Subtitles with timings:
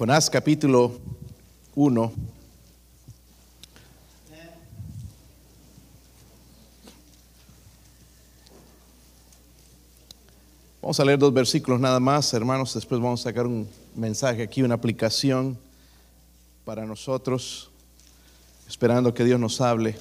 [0.00, 0.98] Jonás capítulo
[1.74, 2.12] 1.
[10.80, 12.72] Vamos a leer dos versículos nada más, hermanos.
[12.72, 15.58] Después vamos a sacar un mensaje aquí, una aplicación
[16.64, 17.70] para nosotros,
[18.66, 19.98] esperando que Dios nos hable.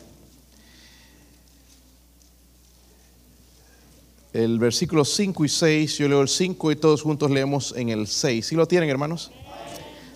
[4.32, 8.08] El versículo 5 y 6, yo leo el 5 y todos juntos leemos en el
[8.08, 8.48] 6.
[8.48, 9.30] ¿Sí lo tienen, hermanos?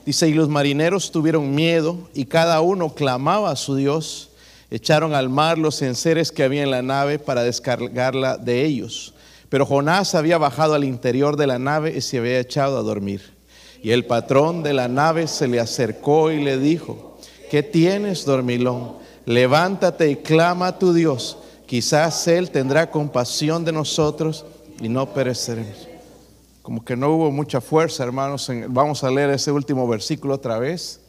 [0.05, 4.29] Dice, y los marineros tuvieron miedo y cada uno clamaba a su Dios.
[4.69, 9.13] Echaron al mar los enseres que había en la nave para descargarla de ellos.
[9.49, 13.33] Pero Jonás había bajado al interior de la nave y se había echado a dormir.
[13.81, 17.17] Y el patrón de la nave se le acercó y le dijo,
[17.51, 18.95] ¿qué tienes, dormilón?
[19.25, 21.37] Levántate y clama a tu Dios.
[21.65, 24.45] Quizás Él tendrá compasión de nosotros
[24.81, 25.92] y no pereceremos.
[26.63, 28.49] Como que no hubo mucha fuerza, hermanos.
[28.69, 31.01] Vamos a leer ese último versículo otra vez.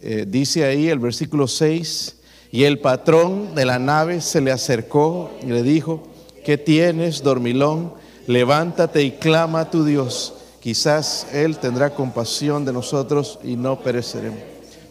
[0.00, 2.16] Eh, dice ahí el versículo 6,
[2.50, 6.02] y el patrón de la nave se le acercó y le dijo,
[6.44, 7.94] ¿qué tienes, dormilón?
[8.26, 10.34] Levántate y clama a tu Dios.
[10.60, 14.40] Quizás Él tendrá compasión de nosotros y no pereceremos.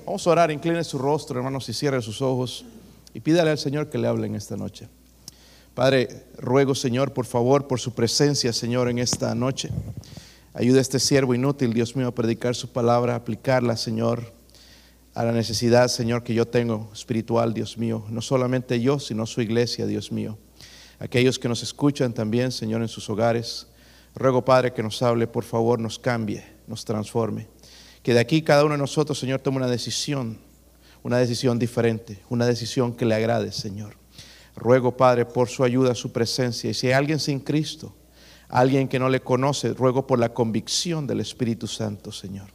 [0.05, 2.65] Vamos a orar, incline su rostro, hermanos, y cierre sus ojos
[3.13, 4.87] y pídale al Señor que le hable en esta noche.
[5.75, 9.69] Padre, ruego, Señor, por favor, por su presencia, Señor, en esta noche.
[10.53, 14.33] Ayuda a este siervo inútil, Dios mío, a predicar su palabra, a aplicarla, Señor,
[15.15, 18.05] a la necesidad, Señor, que yo tengo espiritual, Dios mío.
[18.09, 20.37] No solamente yo, sino su iglesia, Dios mío
[21.03, 23.67] aquellos que nos escuchan también, Señor, en sus hogares.
[24.15, 27.47] Ruego, Padre, que nos hable, por favor, nos cambie, nos transforme.
[28.01, 30.37] Que de aquí cada uno de nosotros, Señor, tome una decisión,
[31.03, 33.97] una decisión diferente, una decisión que le agrade, Señor.
[34.55, 36.69] Ruego, Padre, por su ayuda, su presencia.
[36.69, 37.93] Y si hay alguien sin Cristo,
[38.49, 42.47] alguien que no le conoce, ruego por la convicción del Espíritu Santo, Señor.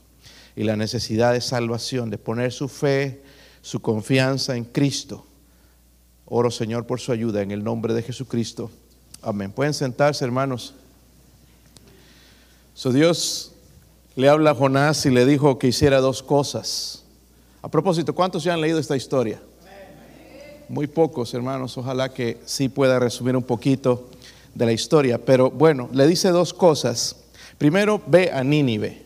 [0.54, 3.22] Y la necesidad de salvación, de poner su fe,
[3.62, 5.24] su confianza en Cristo
[6.30, 8.70] Oro, Señor, por su ayuda en el nombre de Jesucristo.
[9.22, 9.50] Amén.
[9.50, 10.74] Pueden sentarse, hermanos.
[12.74, 13.52] So Dios
[14.14, 17.02] le habla a Jonás y le dijo que hiciera dos cosas.
[17.62, 19.40] A propósito, ¿cuántos ya han leído esta historia?
[20.68, 21.78] Muy pocos, hermanos.
[21.78, 24.08] Ojalá que sí pueda resumir un poquito
[24.54, 25.18] de la historia.
[25.18, 27.16] Pero bueno, le dice dos cosas.
[27.56, 29.02] Primero, ve a Nínive.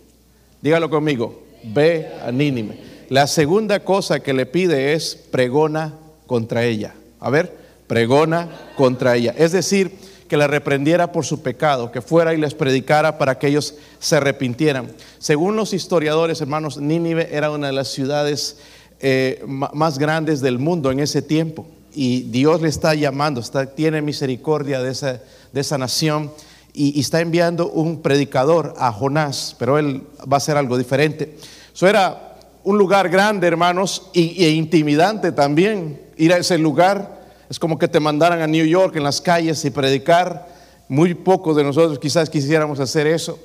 [0.61, 2.79] Dígalo conmigo, ve a Nínive.
[3.11, 5.95] La segunda cosa que le pide es pregona
[6.27, 6.95] contra ella.
[7.21, 7.57] A ver,
[7.87, 9.33] pregona contra ella.
[9.39, 9.93] Es decir,
[10.29, 14.17] que la reprendiera por su pecado, que fuera y les predicara para que ellos se
[14.17, 14.91] arrepintieran.
[15.19, 18.57] Según los historiadores, hermanos, Nínive era una de las ciudades
[19.05, 21.67] eh, más grandes del mundo en ese tiempo.
[21.93, 25.21] Y Dios le está llamando, está, tiene misericordia de esa,
[25.53, 26.31] de esa nación
[26.73, 31.37] y, está enviando un predicador a Jonás, pero él va a hacer algo diferente.
[31.75, 37.23] Eso era un lugar grande, hermanos, y, e intimidante también ir a ese lugar.
[37.51, 40.49] Es como que te mandaran a New York en las calles y predicar.
[40.89, 43.37] Muy pocos de nosotros quizás quisiéramos hacer eso.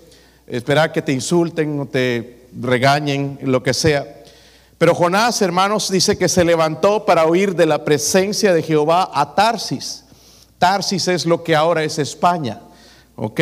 [0.46, 4.17] Esperar que te insulten o te regañen, lo que sea.
[4.78, 9.34] Pero Jonás, hermanos, dice que se levantó para huir de la presencia de Jehová a
[9.34, 10.04] Tarsis.
[10.60, 12.62] Tarsis es lo que ahora es España.
[13.16, 13.40] ¿Ok?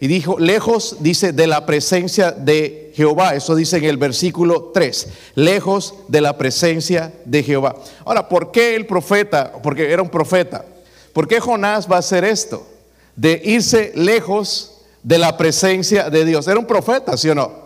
[0.00, 3.36] Y dijo, lejos, dice, de la presencia de Jehová.
[3.36, 5.08] Eso dice en el versículo 3.
[5.36, 7.76] Lejos de la presencia de Jehová.
[8.04, 9.52] Ahora, ¿por qué el profeta?
[9.62, 10.64] Porque era un profeta.
[11.12, 12.66] ¿Por qué Jonás va a hacer esto?
[13.14, 16.48] De irse lejos de la presencia de Dios.
[16.48, 17.61] Era un profeta, ¿sí o no?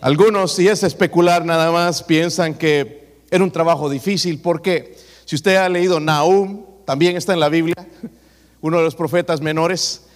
[0.00, 4.40] Algunos, si es especular nada más, piensan que era un trabajo difícil.
[4.40, 4.96] ¿Por qué?
[5.26, 7.76] Si usted ha leído Nahum, también está en la Biblia,
[8.62, 10.06] uno de los profetas menores.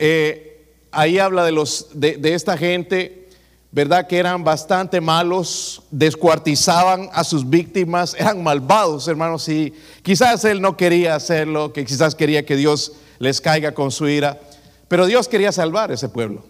[0.00, 3.28] Eh, ahí habla de, los, de, esta gente,
[3.70, 4.08] ¿verdad?
[4.08, 9.72] Que eran bastante malos, descuartizaban a sus víctimas, eran malvados, hermanos, y
[10.02, 14.40] quizás él no quería hacerlo, que quizás quería que Dios les caiga con su ira,
[14.88, 16.44] pero Dios quería salvar ese pueblo.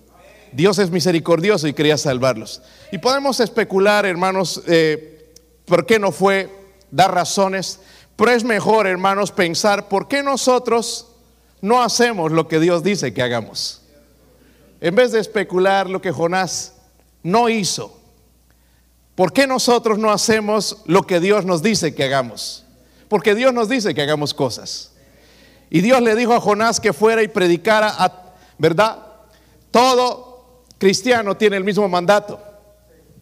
[0.53, 2.63] Dios es misericordioso y quería salvarlos.
[2.93, 5.33] Y podemos especular, hermanos, eh,
[5.65, 6.51] por qué no fue,
[6.91, 7.81] dar razones,
[8.17, 11.07] pero es mejor, hermanos, pensar por qué nosotros
[11.61, 13.83] no hacemos lo que Dios dice que hagamos.
[14.81, 16.75] En vez de especular lo que Jonás
[17.23, 17.99] no hizo,
[19.15, 22.65] ¿por qué nosotros no hacemos lo que Dios nos dice que hagamos?
[23.09, 24.93] Porque Dios nos dice que hagamos cosas.
[25.71, 28.99] Y Dios le dijo a Jonás que fuera y predicara, a, ¿verdad?
[29.71, 30.28] Todo
[30.79, 32.41] cristiano tiene el mismo mandato.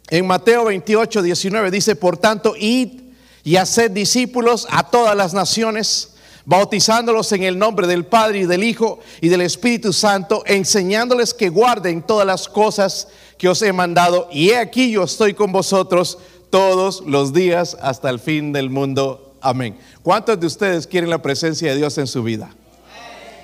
[0.08, 3.00] En Mateo 28, 19 dice, por tanto, id
[3.42, 6.16] y haced discípulos a todas las naciones
[6.46, 11.48] bautizándolos en el nombre del Padre y del Hijo y del Espíritu Santo, enseñándoles que
[11.50, 14.28] guarden todas las cosas que os he mandado.
[14.32, 16.18] Y he aquí yo estoy con vosotros
[16.50, 19.34] todos los días hasta el fin del mundo.
[19.40, 19.76] Amén.
[20.02, 22.54] ¿Cuántos de ustedes quieren la presencia de Dios en su vida?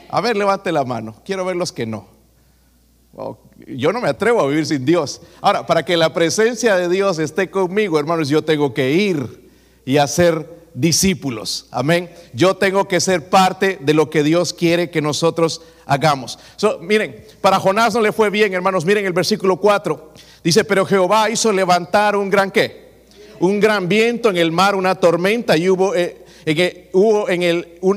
[0.08, 1.16] A ver, levante la mano.
[1.24, 2.06] Quiero ver los que no.
[3.66, 5.20] Yo no me atrevo a vivir sin Dios.
[5.40, 9.50] Ahora, para que la presencia de Dios esté conmigo, hermanos, yo tengo que ir
[9.84, 11.66] y hacer discípulos.
[11.70, 12.10] Amén.
[12.32, 16.38] Yo tengo que ser parte de lo que Dios quiere que nosotros hagamos.
[16.80, 18.84] miren, para Jonás no le fue bien, hermanos.
[18.84, 20.12] Miren el versículo 4.
[20.42, 22.92] Dice, pero Jehová hizo levantar un gran qué?
[23.40, 25.94] Un gran viento en el mar, una tormenta y hubo...
[25.94, 27.42] Eh, en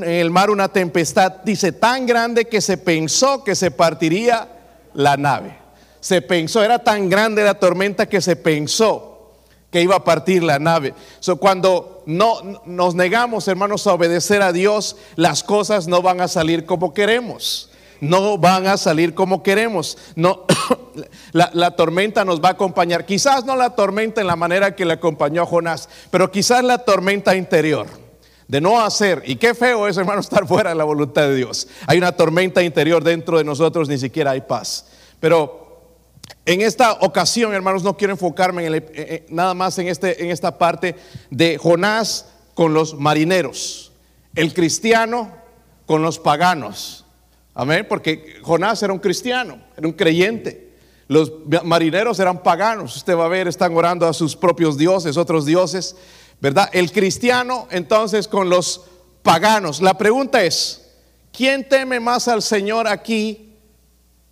[0.04, 4.55] el mar una tempestad, dice, tan grande que se pensó que se partiría
[4.96, 5.56] la nave.
[6.00, 9.32] Se pensó, era tan grande la tormenta que se pensó
[9.70, 10.94] que iba a partir la nave.
[11.38, 16.64] cuando no nos negamos, hermanos, a obedecer a Dios, las cosas no van a salir
[16.64, 17.70] como queremos.
[18.00, 19.96] No van a salir como queremos.
[20.14, 20.44] No,
[21.32, 23.06] la, la, tormenta nos va a acompañar.
[23.06, 26.78] Quizás no la tormenta en la manera que le acompañó a Jonás, pero quizás la
[26.78, 28.05] tormenta interior
[28.48, 29.22] de no hacer.
[29.26, 31.68] Y qué feo es, hermano, estar fuera de la voluntad de Dios.
[31.86, 34.86] Hay una tormenta interior dentro de nosotros, ni siquiera hay paz.
[35.20, 35.66] Pero
[36.44, 40.30] en esta ocasión, hermanos, no quiero enfocarme en eh, eh, nada más en, este, en
[40.30, 40.96] esta parte
[41.30, 43.92] de Jonás con los marineros,
[44.34, 45.32] el cristiano
[45.86, 47.04] con los paganos.
[47.54, 50.66] Amén, porque Jonás era un cristiano, era un creyente.
[51.08, 51.32] Los
[51.64, 52.96] marineros eran paganos.
[52.96, 55.96] Usted va a ver, están orando a sus propios dioses, otros dioses,
[56.40, 56.68] ¿verdad?
[56.72, 58.82] El cristiano entonces con los
[59.22, 59.80] paganos.
[59.80, 60.88] La pregunta es,
[61.32, 63.46] ¿quién teme más al Señor aquí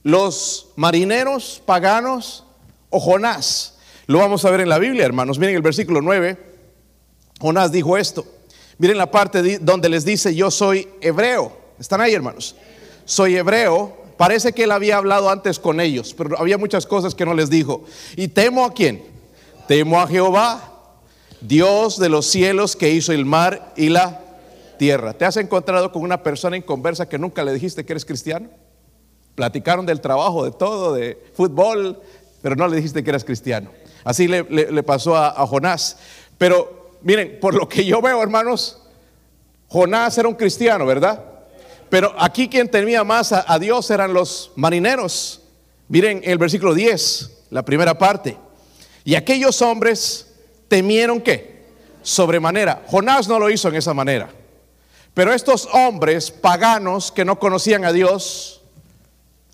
[0.05, 2.45] los marineros paganos
[2.91, 3.75] o Jonás.
[4.07, 5.39] Lo vamos a ver en la Biblia, hermanos.
[5.39, 6.39] Miren el versículo 9.
[7.41, 8.25] Jonás dijo esto.
[8.79, 11.57] Miren la parte donde les dice, yo soy hebreo.
[11.81, 12.55] ¿Están ahí, hermanos?
[13.07, 13.97] Soy hebreo.
[14.19, 17.51] Parece que él había hablado antes con ellos, pero había muchas cosas que no les
[17.51, 17.85] dijo.
[18.15, 19.03] ¿Y temo a quién?
[19.67, 20.74] Temo a Jehová,
[21.47, 24.19] Dios de los cielos que hizo el mar y la
[24.79, 25.13] tierra.
[25.13, 28.49] ¿Te has encontrado con una persona en conversa que nunca le dijiste que eres cristiano?
[29.35, 32.01] Platicaron del trabajo, de todo, de fútbol,
[32.41, 33.71] pero no le dijiste que eras cristiano.
[34.05, 35.99] Así le, pasó a, Jonás.
[36.39, 38.81] Pero miren, por lo que yo veo, hermanos,
[39.69, 41.23] Jonás era un cristiano, ¿verdad?
[41.91, 45.43] Pero aquí quien temía más a, a, Dios eran los marineros.
[45.89, 48.39] Miren el versículo 10, la primera parte.
[49.05, 50.24] Y aquellos hombres
[50.75, 51.67] temieron qué?
[52.03, 52.83] Sobremanera.
[52.89, 54.29] Jonás no lo hizo en esa manera.
[55.15, 58.61] Pero estos hombres paganos que no conocían a Dios,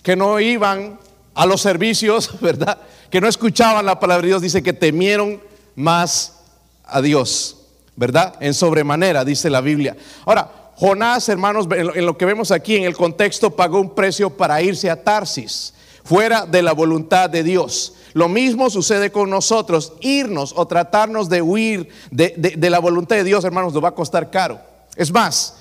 [0.02, 0.98] que no iban
[1.34, 2.78] a los servicios, ¿verdad?
[3.10, 5.42] Que no escuchaban la palabra de Dios, dice que temieron
[5.74, 6.38] más
[6.86, 7.66] a Dios,
[7.96, 8.36] ¿verdad?
[8.40, 9.98] En sobremanera, dice la Biblia.
[10.24, 14.62] Ahora, Jonás, hermanos, en lo que vemos aquí en el contexto, pagó un precio para
[14.62, 17.92] irse a Tarsis, fuera de la voluntad de Dios.
[18.12, 23.24] Lo mismo sucede con nosotros, irnos o tratarnos de huir de, de la voluntad de
[23.24, 24.60] Dios, hermanos, nos va a costar caro.
[24.96, 25.56] Es más,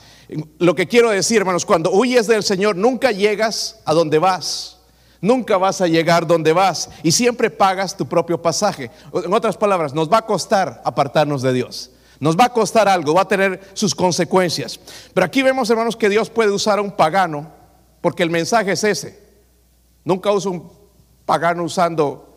[0.59, 4.77] lo que quiero decir, hermanos, cuando huyes del Señor, nunca llegas a donde vas.
[5.21, 8.89] Nunca vas a llegar donde vas y siempre pagas tu propio pasaje.
[9.13, 11.91] En otras palabras, nos va a costar apartarnos de Dios.
[12.19, 14.79] Nos va a costar algo, va a tener sus consecuencias.
[15.13, 17.51] Pero aquí vemos, hermanos, que Dios puede usar a un pagano
[18.01, 19.19] porque el mensaje es ese.
[20.05, 20.71] Nunca uso un
[21.25, 22.28] pagano usando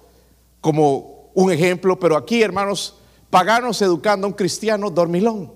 [0.62, 2.94] como un ejemplo, pero aquí, hermanos,
[3.28, 5.52] paganos educando a un cristiano dormilón.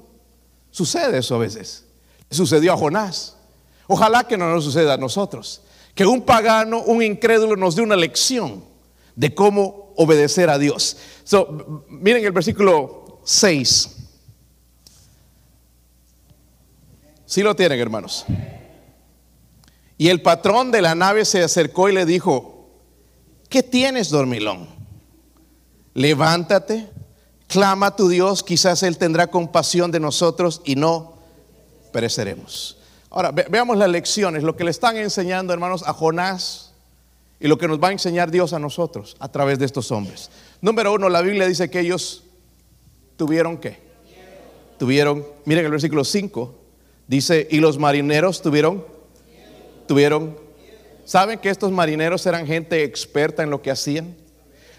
[0.70, 1.86] Sucede eso a veces.
[2.30, 3.36] Sucedió a Jonás.
[3.86, 5.62] Ojalá que no nos suceda a nosotros.
[5.94, 8.62] Que un pagano, un incrédulo nos dé una lección
[9.14, 10.98] de cómo obedecer a Dios.
[11.88, 13.96] miren el versículo 6.
[17.24, 18.26] Si lo tienen, hermanos.
[19.96, 22.70] Y el patrón de la nave se acercó y le dijo,
[23.48, 24.75] ¿qué tienes, dormilón?
[25.96, 26.90] Levántate,
[27.46, 31.14] clama a tu Dios, quizás Él tendrá compasión de nosotros y no
[31.90, 32.76] pereceremos.
[33.08, 36.74] Ahora, veamos las lecciones, lo que le están enseñando, hermanos, a Jonás
[37.40, 40.28] y lo que nos va a enseñar Dios a nosotros a través de estos hombres.
[40.60, 42.24] Número uno, la Biblia dice que ellos
[43.16, 43.78] tuvieron qué?
[44.78, 46.54] Tuvieron, miren el versículo 5,
[47.06, 48.84] dice, y los marineros tuvieron,
[49.88, 50.36] tuvieron,
[51.06, 54.25] ¿saben que estos marineros eran gente experta en lo que hacían?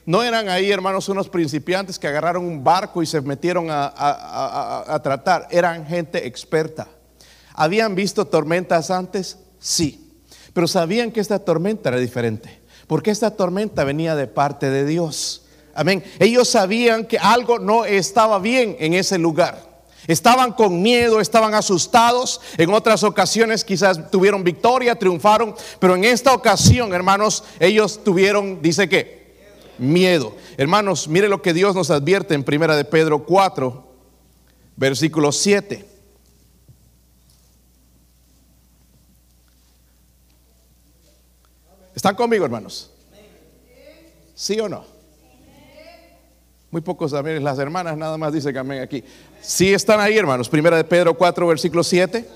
[0.08, 5.50] No eran ahí, hermanos, unos principiantes que agarraron un barco y se metieron a tratar,
[5.52, 6.88] eran gente experta.
[7.54, 9.38] ¿Habían visto tormentas antes?
[9.60, 10.14] Sí.
[10.54, 12.62] Pero sabían que esta tormenta era diferente.
[12.88, 15.44] Porque esta tormenta venía de parte de Dios.
[15.76, 16.02] Amén.
[16.20, 19.84] Ellos sabían que algo no estaba bien en ese lugar.
[20.08, 22.40] Estaban con miedo, estaban asustados.
[22.58, 25.54] En otras ocasiones quizás tuvieron victoria, triunfaron.
[25.80, 29.27] Pero en esta ocasión, hermanos, ellos tuvieron, dice que,
[29.78, 30.36] miedo.
[30.58, 33.86] Hermanos, mire lo que Dios nos advierte en Primera de Pedro 4,
[34.76, 35.86] versículo 7.
[41.96, 42.92] ¿Están conmigo, hermanos?
[44.36, 44.86] ¿Sí o no?
[46.70, 47.44] Muy pocos amén.
[47.44, 49.04] Las hermanas nada más dicen que amén aquí.
[49.42, 50.48] Sí están ahí, hermanos.
[50.48, 52.30] Primera de Pedro 4, versículo 7.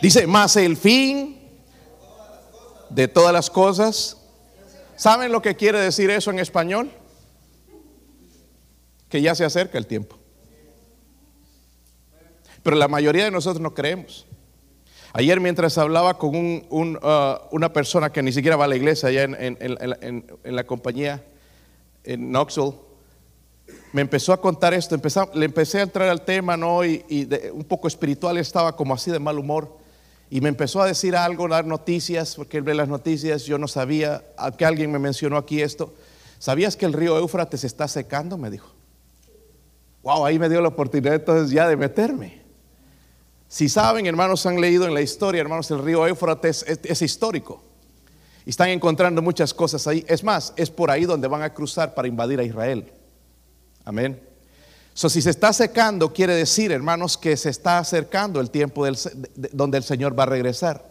[0.00, 1.36] Dice, más el fin
[2.90, 4.17] de todas las cosas.
[4.98, 6.90] ¿Saben lo que quiere decir eso en español?
[9.08, 10.18] Que ya se acerca el tiempo.
[12.64, 14.26] Pero la mayoría de nosotros no creemos.
[15.12, 16.96] Ayer mientras hablaba con uh,
[17.52, 21.24] una persona que ni siquiera va a la iglesia allá en, la compañía
[22.02, 22.74] en Knoxville,
[23.92, 25.00] me empezó a contar esto,
[25.34, 26.84] le empecé a entrar al tema, ¿no?
[26.84, 29.78] Y, un poco espiritual, estaba como así de mal humor.
[30.30, 33.66] Y me empezó a decir algo, dar noticias, porque él ve las noticias, yo no
[33.66, 34.22] sabía,
[34.56, 35.94] que alguien me mencionó aquí esto.
[36.38, 38.36] ¿Sabías que el río Éufrates está secando?
[38.36, 38.68] Me dijo.
[40.02, 42.42] Wow, ahí me dio la oportunidad entonces ya de meterme.
[43.48, 47.62] Si saben, hermanos, han leído en la historia, hermanos, el río Éufrates es, histórico.
[48.44, 50.04] Y están encontrando muchas cosas ahí.
[50.06, 52.92] Es más, es por ahí donde van a cruzar para invadir a Israel.
[53.84, 54.27] Amén.
[54.98, 58.84] So, si se está secando, quiere decir, hermanos, que se está acercando el tiempo
[59.52, 60.82] donde el Señor va a regresar.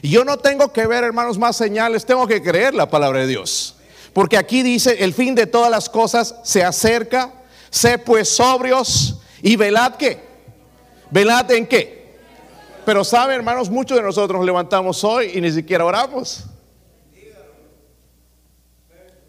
[0.00, 3.26] Y yo no tengo que ver, hermanos, más señales, tengo que creer la palabra de
[3.26, 3.76] Dios.
[4.14, 7.30] Porque aquí dice, el fin de todas las cosas se acerca,
[7.68, 10.18] sé pues sobrios y velad que
[11.10, 12.16] ¿Velad en qué?
[12.86, 16.46] Pero saben, hermanos, muchos de nosotros nos levantamos hoy y ni siquiera oramos.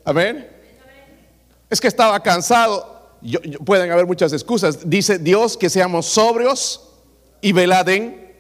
[0.06, 0.50] Amén.
[1.70, 2.93] Es que estaba cansado.
[3.66, 4.90] Pueden haber muchas excusas.
[4.90, 6.90] Dice Dios que seamos sobrios
[7.42, 8.34] y veladen.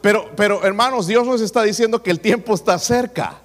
[0.00, 3.40] Pero, pero hermanos, Dios nos está diciendo que el tiempo está cerca.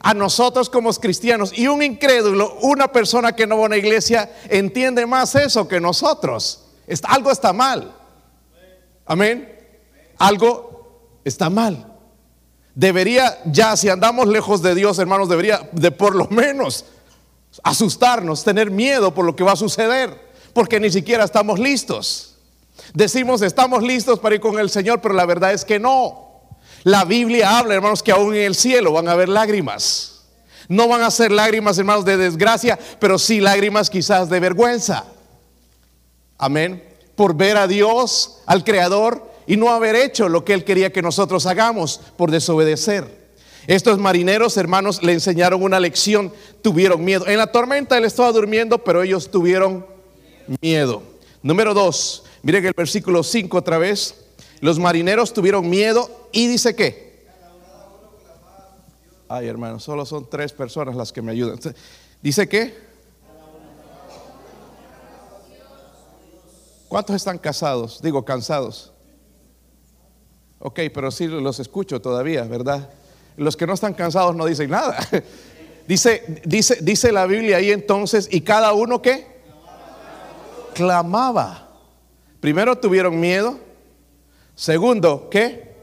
[0.00, 4.30] A nosotros como cristianos y un incrédulo, una persona que no va a una iglesia,
[4.48, 6.64] entiende más eso que nosotros.
[7.04, 7.94] Algo está mal.
[9.06, 9.56] Amén.
[10.18, 11.86] Algo está mal.
[12.74, 16.84] Debería ya, si andamos lejos de Dios, hermanos, debería de por lo menos
[17.62, 22.36] asustarnos, tener miedo por lo que va a suceder, porque ni siquiera estamos listos.
[22.94, 26.42] Decimos, estamos listos para ir con el Señor, pero la verdad es que no.
[26.84, 30.22] La Biblia habla, hermanos, que aún en el cielo van a haber lágrimas.
[30.68, 35.04] No van a ser lágrimas, hermanos, de desgracia, pero sí lágrimas quizás de vergüenza.
[36.36, 36.88] Amén
[37.18, 41.02] por ver a Dios, al Creador, y no haber hecho lo que Él quería que
[41.02, 43.17] nosotros hagamos por desobedecer.
[43.68, 46.32] Estos marineros, hermanos, le enseñaron una lección,
[46.62, 47.26] tuvieron miedo.
[47.26, 49.84] En la tormenta Él estaba durmiendo, pero ellos tuvieron
[50.62, 51.02] miedo.
[51.42, 54.24] Número dos, miren el versículo 5 otra vez.
[54.60, 57.26] Los marineros tuvieron miedo y dice que.
[59.28, 61.60] Ay, hermano, solo son tres personas las que me ayudan.
[62.22, 62.88] Dice que
[66.88, 68.00] ¿Cuántos están casados?
[68.00, 68.94] Digo, cansados.
[70.58, 72.88] Ok, pero sí los escucho todavía, ¿verdad?
[73.38, 74.98] Los que no están cansados no dicen nada.
[75.88, 79.26] Dice, dice, dice la Biblia ahí entonces, y cada uno que
[80.74, 81.70] clamaba.
[82.40, 83.58] Primero tuvieron miedo.
[84.54, 85.76] Segundo, ¿qué?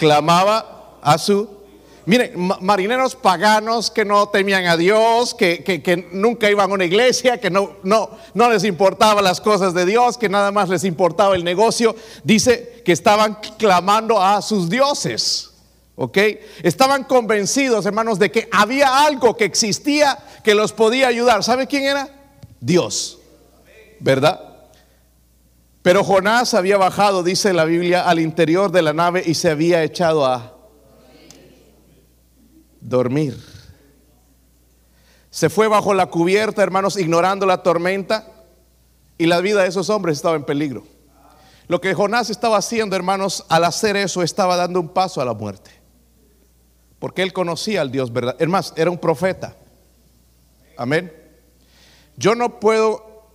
[0.00, 1.56] Clamaba a su
[2.06, 7.50] Miren, marineros paganos que no temían a Dios, que, nunca iban a una iglesia, que
[7.50, 11.42] no, no, no les importaba las cosas de Dios, que nada más les importaba el
[11.42, 15.50] negocio, dice que estaban clamando a sus dioses.
[15.96, 16.18] ¿Ok?
[16.62, 21.42] Estaban convencidos, hermanos, de que había algo que existía que los podía ayudar.
[21.42, 22.08] ¿Sabe quién era?
[22.60, 23.18] Dios.
[23.98, 24.46] ¿Verdad?
[25.80, 29.82] Pero Jonás había bajado, dice la Biblia, al interior de la nave y se había
[29.84, 30.56] echado a
[32.80, 33.38] dormir.
[35.30, 38.26] Se fue bajo la cubierta, hermanos, ignorando la tormenta
[39.16, 40.84] y la vida de esos hombres estaba en peligro.
[41.68, 45.34] Lo que Jonás estaba haciendo, hermanos, al hacer eso estaba dando un paso a la
[45.34, 45.70] muerte.
[47.06, 48.34] Porque él conocía al Dios verdad.
[48.36, 49.54] Es más, era un profeta.
[50.76, 51.12] Amén.
[52.16, 53.28] Yo no puedo,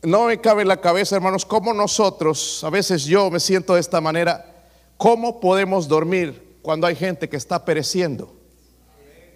[0.00, 3.80] no me cabe en la cabeza, hermanos, cómo nosotros, a veces yo me siento de
[3.80, 4.64] esta manera,
[4.96, 8.34] cómo podemos dormir cuando hay gente que está pereciendo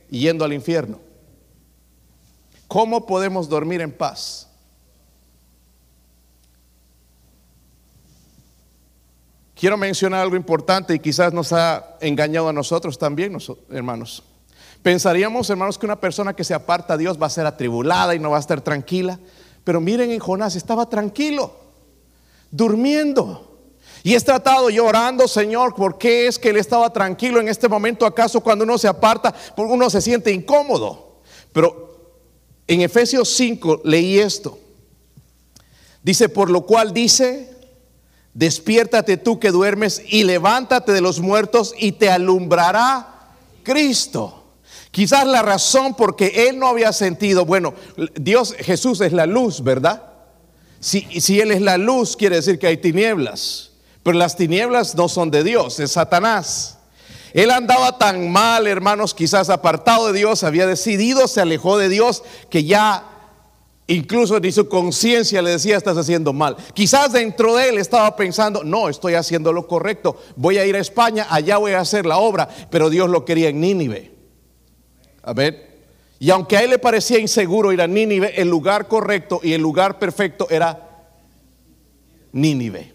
[0.09, 0.99] yendo al infierno.
[2.67, 4.49] ¿Cómo podemos dormir en paz?
[9.55, 13.37] Quiero mencionar algo importante y quizás nos ha engañado a nosotros también,
[13.71, 14.23] hermanos.
[14.83, 18.19] Pensaríamos, hermanos, que una persona que se aparta a Dios va a ser atribulada y
[18.19, 19.19] no va a estar tranquila.
[19.63, 21.63] Pero miren en Jonás, estaba tranquilo.
[22.51, 23.51] durmiendo.
[24.03, 28.05] Y he tratado llorando, Señor, ¿por qué es que él estaba tranquilo en este momento?
[28.05, 31.23] ¿Acaso cuando uno se aparta, uno se siente incómodo?
[31.53, 32.13] Pero
[32.67, 34.59] en Efesios 5 leí esto.
[36.03, 37.54] Dice, por lo cual dice,
[38.35, 43.31] despiértate tú que duermes y levántate de los muertos y te alumbrará
[43.62, 44.43] Cristo.
[44.91, 47.75] Quizás la razón porque él no había sentido, bueno,
[48.14, 50.03] Dios, Jesús es la luz, ¿verdad?
[50.79, 53.71] Si, si Él es la luz, quiere decir que hay tinieblas.
[54.03, 56.76] Pero las tinieblas no son de Dios, es Satanás.
[57.33, 62.23] Él andaba tan mal, hermanos, quizás apartado de Dios, había decidido, se alejó de Dios,
[62.50, 63.13] que ya
[63.87, 66.57] incluso ni su conciencia le decía, estás haciendo mal.
[66.73, 70.81] Quizás dentro de él estaba pensando, no, estoy haciendo lo correcto, voy a ir a
[70.81, 74.12] España, allá voy a hacer la obra, pero Dios lo quería en Nínive.
[75.23, 75.75] A ver,
[76.19, 79.61] y aunque a él le parecía inseguro ir a Nínive, el lugar correcto y el
[79.61, 81.09] lugar perfecto era
[82.33, 82.93] Nínive.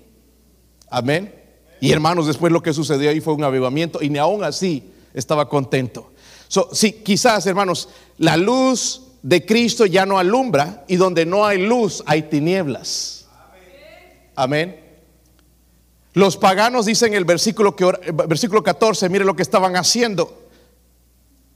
[0.89, 1.36] Amén.
[1.81, 5.48] Y hermanos, después lo que sucedió ahí fue un avivamiento y ni aún así estaba
[5.48, 6.12] contento.
[6.48, 11.59] So, sí, quizás, hermanos, la luz de Cristo ya no alumbra y donde no hay
[11.65, 13.27] luz hay tinieblas.
[14.35, 14.79] Amén.
[16.13, 17.85] Los paganos dicen el versículo, que,
[18.25, 20.47] versículo 14, mire lo que estaban haciendo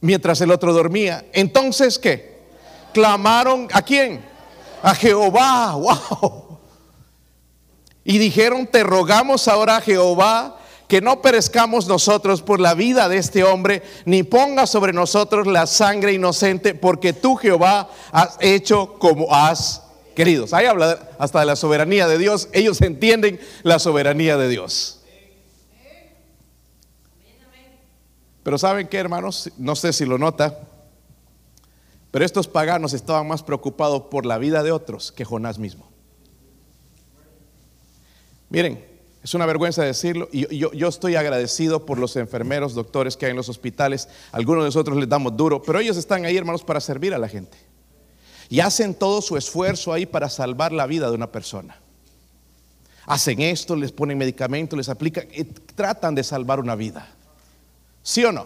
[0.01, 1.25] mientras el otro dormía.
[1.34, 2.34] Entonces, ¿qué?
[2.93, 4.24] Clamaron a quién?
[4.82, 5.75] A Jehová.
[5.75, 6.60] Wow.
[8.03, 13.44] Y dijeron, te rogamos ahora, Jehová, que no perezcamos nosotros por la vida de este
[13.44, 19.82] hombre, ni ponga sobre nosotros la sangre inocente, porque tú, Jehová, has hecho como has
[20.16, 20.46] querido.
[20.52, 22.50] Ahí habla hasta de la soberanía de Dios.
[22.54, 25.00] Ellos entienden la soberanía de Dios.
[28.44, 29.52] Pero ¿saben qué, hermanos?
[29.58, 30.60] No sé si lo nota,
[32.12, 35.90] pero estos paganos estaban más preocupados por la vida de otros que Jonás mismo.
[38.50, 38.93] Miren,
[39.24, 43.38] es una vergüenza decirlo, y yo, estoy agradecido por los enfermeros, doctores que hay en
[43.38, 44.10] los hospitales.
[44.34, 47.30] Algunos de nosotros les damos duro, pero ellos están ahí, hermanos, para servir a la
[47.30, 47.58] gente.
[48.50, 51.80] Y hacen todo su esfuerzo ahí para salvar la vida de una persona.
[53.06, 55.26] Hacen esto, les ponen medicamentos, les aplican,
[55.74, 57.10] tratan de salvar una vida.
[58.02, 58.45] ¿Sí o no?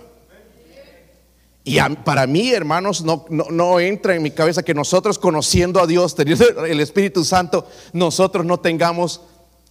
[1.64, 6.16] Y para mí, hermanos, no, no, entra en mi cabeza que nosotros conociendo a Dios,
[6.16, 9.22] teniendo el Espíritu Santo, nosotros no tengamos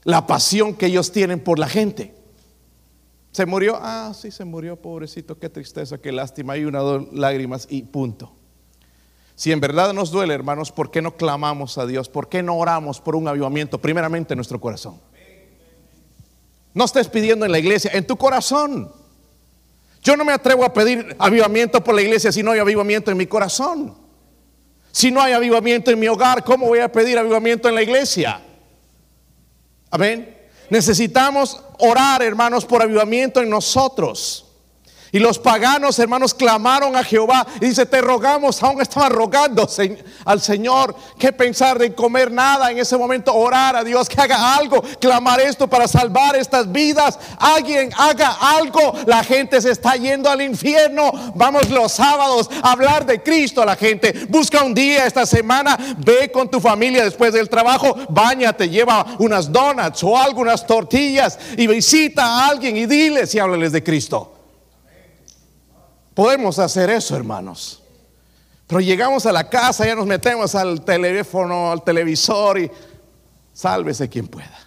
[0.06, 2.14] la pasión que ellos tienen por la gente.
[3.32, 3.76] ¿Se murió?
[3.82, 8.32] Ah, sí, se murió, pobrecito, qué tristeza, qué lástima, hay una dos lágrimas y punto.
[9.34, 12.08] Si en verdad nos duele, hermanos, ¿por qué no clamamos a Dios?
[12.08, 13.80] ¿Por qué no oramos por un avivamiento?
[13.80, 15.00] Primeramente en nuestro corazón.
[16.72, 18.92] No estés pidiendo en la iglesia, en tu corazón.
[20.02, 23.16] Yo no me atrevo a pedir avivamiento por la iglesia si no hay avivamiento en
[23.16, 23.96] mi corazón.
[24.92, 28.45] Si no hay avivamiento en mi hogar, ¿cómo voy a pedir avivamiento en la iglesia?
[29.90, 30.36] Amén.
[30.70, 34.45] Necesitamos orar, hermanos, por avivamiento en nosotros.
[35.16, 39.66] Y los paganos, hermanos, clamaron a Jehová y dice, te rogamos, aún estaban rogando
[40.26, 44.54] al Señor, que pensar de comer nada en ese momento, orar a Dios, que haga
[44.54, 47.18] algo, clamar esto para salvar estas vidas.
[47.38, 51.10] Alguien haga algo, la gente se está yendo al infierno.
[51.34, 54.26] Vamos los sábados a hablar de Cristo a la gente.
[54.28, 59.50] Busca un día esta semana, ve con tu familia después del trabajo, bañate, lleva unas
[59.50, 64.35] donuts o algunas tortillas y visita a alguien y diles y háblales de Cristo.
[66.16, 67.82] Podemos hacer eso, hermanos.
[68.66, 72.70] Pero llegamos a la casa, ya nos metemos al teléfono, al televisor y
[73.52, 74.58] sálvese quien pueda.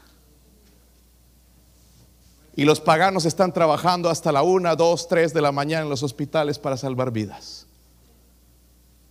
[2.56, 6.04] Y los paganos están trabajando hasta la una, dos, tres de la mañana en los
[6.04, 7.66] hospitales para salvar vidas.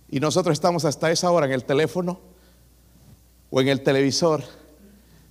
[0.07, 2.21] Y nosotros estamos hasta esa hora en el teléfono
[3.49, 4.43] o en el televisor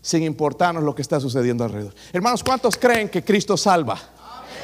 [0.03, 1.95] sin importarnos lo que está sucediendo alrededor.
[2.13, 3.99] Hermanos, ¿cuántos creen que Cristo salva?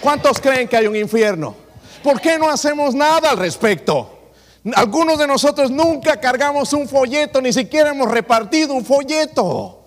[0.02, 1.63] ¿Cuántos creen que hay un infierno?
[2.04, 4.30] ¿Por qué no hacemos nada al respecto?
[4.74, 9.86] Algunos de nosotros nunca cargamos un folleto, ni siquiera hemos repartido un folleto.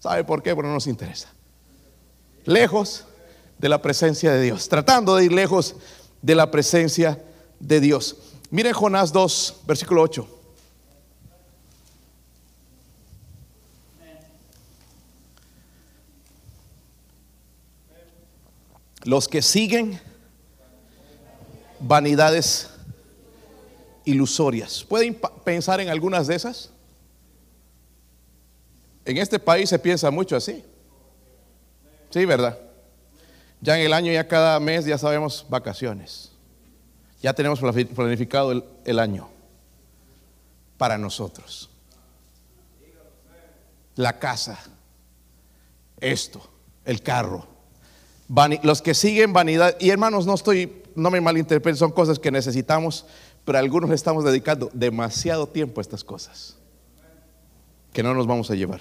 [0.00, 0.52] ¿Sabe por qué?
[0.52, 1.28] Porque no nos interesa.
[2.46, 3.04] Lejos
[3.58, 5.76] de la presencia de Dios, tratando de ir lejos
[6.20, 7.22] de la presencia
[7.60, 8.16] de Dios.
[8.50, 10.28] Miren Jonás 2, versículo 8.
[19.04, 20.00] Los que siguen
[21.80, 22.70] vanidades
[24.04, 24.84] ilusorias.
[24.84, 26.70] ¿Pueden pensar en algunas de esas?
[29.04, 30.64] En este país se piensa mucho así.
[32.10, 32.58] Sí, ¿verdad?
[33.60, 36.32] Ya en el año, ya cada mes, ya sabemos vacaciones.
[37.22, 39.28] Ya tenemos planificado el, el año
[40.76, 41.70] para nosotros.
[43.96, 44.58] la casa,
[46.00, 46.46] esto,
[46.84, 47.46] el carro.
[48.62, 53.06] Los que siguen vanidad, y hermanos, no estoy, no me malinterpreten, son cosas que necesitamos,
[53.44, 56.56] pero algunos estamos dedicando demasiado tiempo a estas cosas
[57.92, 58.80] que no nos vamos a llevar.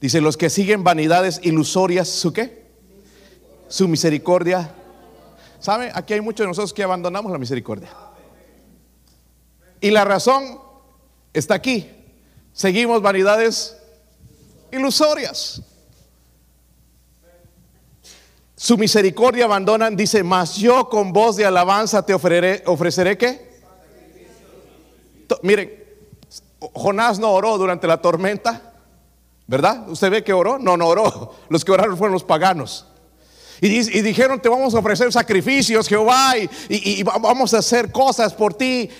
[0.00, 2.68] Dice, los que siguen vanidades ilusorias, ¿su qué?
[3.68, 4.72] Su misericordia.
[5.58, 5.90] ¿Sabe?
[5.94, 7.88] Aquí hay muchos de nosotros que abandonamos la misericordia.
[9.80, 10.60] Y la razón
[11.32, 11.90] está aquí.
[12.52, 13.76] Seguimos vanidades
[14.70, 15.62] ilusorias.
[18.60, 23.48] Su misericordia abandonan, dice, mas yo con voz de alabanza te ofreceré, ofreceré qué?
[25.42, 25.72] Miren,
[26.74, 28.72] Jonás no oró durante la tormenta,
[29.46, 29.88] ¿verdad?
[29.88, 30.58] ¿Usted ve que oró?
[30.58, 31.34] No, no oró.
[31.48, 32.84] Los que oraron fueron los paganos.
[33.60, 33.68] Y,
[34.02, 36.34] dijeron, te vamos a ofrecer sacrificios, Jehová,
[36.68, 38.90] y, vamos a hacer cosas por ti.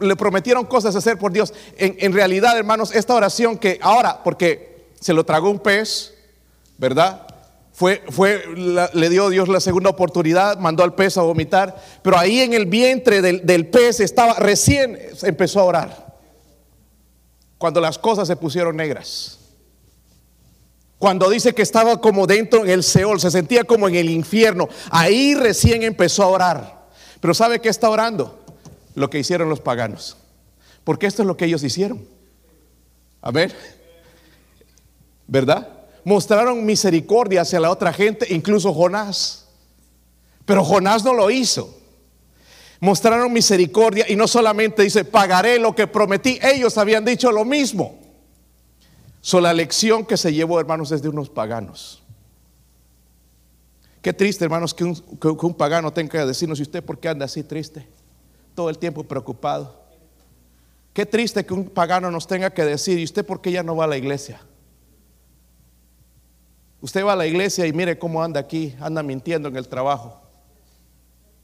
[0.00, 1.54] le prometieron cosas a hacer por Dios.
[1.78, 6.12] En, en realidad, hermanos, esta oración que ahora, porque se lo tragó un pez,
[6.76, 7.31] ¿verdad?
[7.72, 8.44] Fue, fue
[8.92, 12.66] le dio Dios la segunda oportunidad, mandó al pez a vomitar, pero ahí en el
[12.66, 16.16] vientre del, del pez estaba, recién empezó a orar.
[17.56, 19.38] Cuando las cosas se pusieron negras.
[20.98, 24.68] Cuando dice que estaba como dentro en el Seol, se sentía como en el infierno.
[24.88, 26.88] Ahí recién empezó a orar.
[27.20, 28.44] Pero ¿sabe qué está orando?
[28.94, 30.16] Lo que hicieron los paganos.
[30.84, 32.06] Porque esto es lo que ellos hicieron.
[33.20, 33.52] Amén.
[35.26, 35.68] ¿Verdad?
[36.04, 39.46] Mostraron misericordia hacia la otra gente, incluso Jonás.
[40.44, 41.78] Pero Jonás no lo hizo.
[42.80, 48.00] Mostraron misericordia y no solamente dice, pagaré lo que prometí, ellos habían dicho lo mismo.
[49.20, 52.02] So, la lección que se llevó, hermanos, es de unos paganos.
[54.02, 57.08] Qué triste, hermanos, que un, que un pagano tenga que decirnos, ¿y usted por qué
[57.08, 57.86] anda así triste?
[58.56, 59.80] Todo el tiempo preocupado.
[60.92, 63.76] Qué triste que un pagano nos tenga que decir, ¿y usted por qué ya no
[63.76, 64.40] va a la iglesia?
[66.82, 70.20] Usted va a la iglesia y mire cómo anda aquí, anda mintiendo en el trabajo,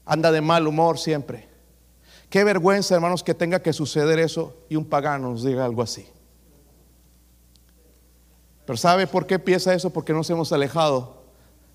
[0.05, 1.47] anda de mal humor siempre.
[2.29, 6.05] Qué vergüenza, hermanos, que tenga que suceder eso y un pagano nos diga algo así.
[8.65, 9.89] Pero ¿sabe por qué piensa eso?
[9.89, 11.23] Porque nos hemos alejado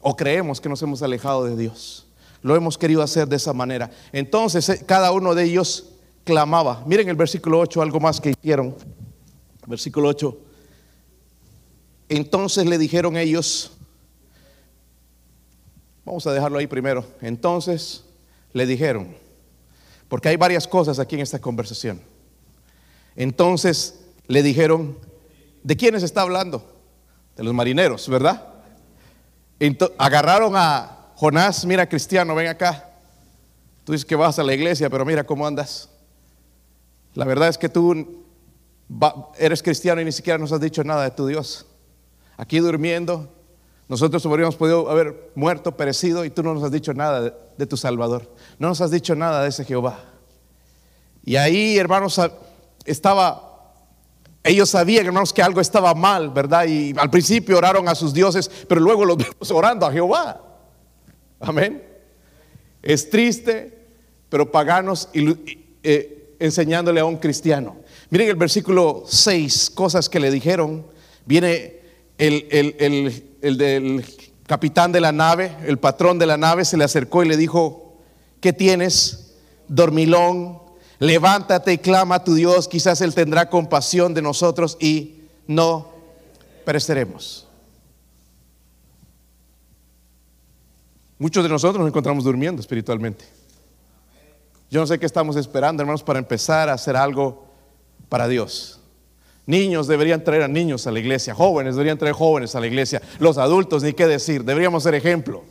[0.00, 2.06] o creemos que nos hemos alejado de Dios.
[2.42, 3.90] Lo hemos querido hacer de esa manera.
[4.12, 5.86] Entonces eh, cada uno de ellos
[6.22, 6.84] clamaba.
[6.86, 8.76] Miren el versículo 8, algo más que hicieron.
[9.66, 10.36] Versículo 8.
[12.08, 13.72] Entonces le dijeron ellos,
[16.04, 18.04] vamos a dejarlo ahí primero, entonces
[18.52, 19.16] le dijeron,
[20.08, 22.00] porque hay varias cosas aquí en esta conversación.
[23.16, 24.98] Entonces le dijeron,
[25.62, 26.70] ¿de quiénes está hablando?
[27.36, 28.50] De los marineros, ¿verdad?
[29.96, 32.90] agarraron a Jonás, mira cristiano, ven acá.
[33.84, 35.88] Tú dices que vas a la iglesia, pero mira cómo andas.
[37.14, 38.24] La verdad es que tú
[39.38, 41.66] eres cristiano y ni siquiera nos has dicho nada de tu Dios
[42.36, 43.28] aquí durmiendo.
[43.88, 47.76] Nosotros hubiéramos podido haber muerto, perecido, y tú no nos has dicho nada de, tu
[47.76, 48.30] Salvador.
[48.58, 50.00] No nos has dicho nada de ese Jehová.
[51.24, 52.20] Y ahí, hermanos,
[52.86, 53.72] estaba,
[54.42, 56.66] ellos sabían, hermanos, que algo estaba mal, ¿verdad?
[56.66, 60.40] Y al principio oraron a sus dioses, pero luego los vimos orando a Jehová.
[61.40, 61.82] Amén.
[62.82, 63.86] Es triste,
[64.30, 67.76] pero paganos eh, enseñándole a un cristiano.
[68.08, 70.86] Miren el versículo 6, cosas que le dijeron.
[71.26, 71.83] Viene
[72.18, 74.04] el, del
[74.46, 77.98] capitán de la nave, el patrón de la nave, se le acercó y le dijo,
[78.40, 79.34] ¿qué tienes?
[79.68, 80.58] Dormilón,
[80.98, 85.92] levántate y clama a tu Dios, quizás Él tendrá compasión de nosotros y no
[86.64, 87.46] pereceremos.
[91.18, 93.24] Muchos de nosotros nos encontramos durmiendo espiritualmente.
[94.70, 97.46] Yo no sé qué estamos esperando, hermanos, para empezar a hacer algo
[98.08, 98.80] para Dios.
[99.46, 103.02] Niños deberían traer a niños a la iglesia, jóvenes deberían traer jóvenes a la iglesia,
[103.18, 105.44] los adultos, ni qué decir, deberíamos ser ejemplo.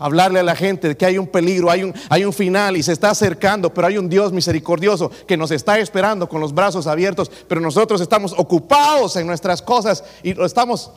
[0.00, 2.84] Hablarle a la gente de que hay un peligro, hay un, hay un final y
[2.84, 6.86] se está acercando, pero hay un Dios misericordioso que nos está esperando con los brazos
[6.86, 10.92] abiertos, pero nosotros estamos ocupados en nuestras cosas y estamos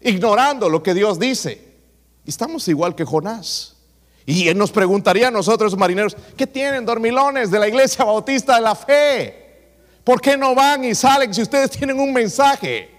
[0.00, 1.74] ignorando lo que Dios dice.
[2.24, 3.74] Estamos igual que Jonás.
[4.24, 8.60] Y él nos preguntaría a nosotros, marineros, ¿qué tienen dormilones de la iglesia bautista de
[8.60, 9.43] la fe?
[10.04, 12.90] ¿Por qué no van y salen si ustedes tienen un mensaje?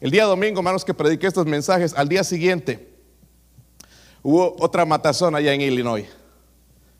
[0.00, 2.94] El día domingo, hermanos, que prediqué estos mensajes, al día siguiente
[4.22, 6.06] hubo otra matazón allá en Illinois.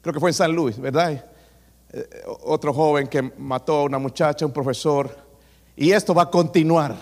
[0.02, 1.24] Creo que fue en San Luis, ¿verdad?
[1.90, 2.08] Eh,
[2.42, 5.16] otro joven que mató a una muchacha, un profesor.
[5.74, 6.94] Y esto va a continuar.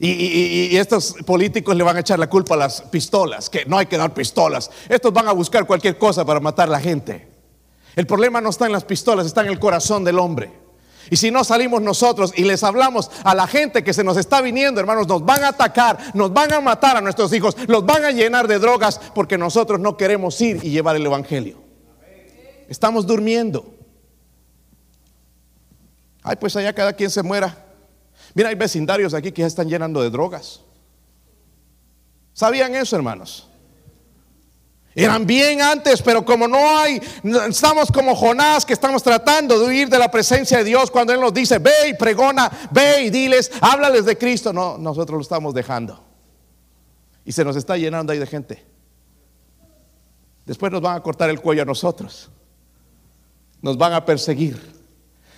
[0.00, 3.76] Y, y, estos políticos le van a echar la culpa a las pistolas, que no
[3.76, 4.70] hay que dar pistolas.
[4.88, 7.28] Estos van a buscar cualquier cosa para matar a la gente.
[7.96, 10.67] El problema no está en las pistolas, está en el corazón del hombre.
[11.10, 14.40] Y si no salimos nosotros y les hablamos a la gente que se nos está
[14.40, 18.04] viniendo, hermanos, nos van a atacar, nos van a matar a nuestros hijos, los van
[18.04, 21.58] a llenar de drogas porque nosotros no queremos ir y llevar el Evangelio.
[22.68, 23.74] Estamos durmiendo.
[26.22, 27.64] Ay, pues allá cada quien se muera.
[28.34, 30.60] Mira, hay vecindarios aquí que ya están llenando de drogas.
[32.34, 33.47] ¿Sabían eso, hermanos?
[35.00, 37.00] Eran bien antes, pero como no hay,
[37.48, 41.20] estamos como Jonás que estamos tratando de huir de la presencia de Dios cuando Él
[41.20, 44.52] nos dice, ve y pregona, ve y diles, háblales de Cristo.
[44.52, 46.04] No, nosotros lo estamos dejando.
[47.24, 48.66] Y se nos está llenando ahí de gente.
[50.44, 52.28] Después nos van a cortar el cuello a nosotros.
[53.62, 54.60] Nos van a perseguir.